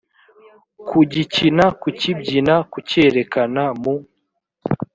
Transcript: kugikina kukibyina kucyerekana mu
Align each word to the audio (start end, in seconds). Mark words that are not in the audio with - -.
kugikina 0.87 1.65
kukibyina 1.81 2.55
kucyerekana 2.71 3.63
mu 3.81 3.95